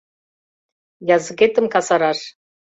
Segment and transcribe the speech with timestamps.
[1.15, 2.19] Языкетым касараш.